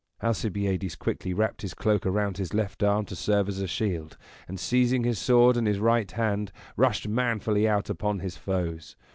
[0.23, 4.59] Alcibiades quickly wrapped his cloak around his left arm to serve as a shield, and,
[4.59, 8.95] seizing his sword in his right hand, rushed manfully out upon his foes.